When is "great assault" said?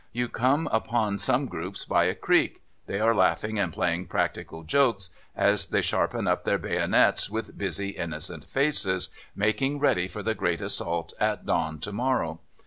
10.33-11.13